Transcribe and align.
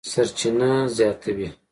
سرچینه 0.11 0.69
زیاتوي، 0.95 1.47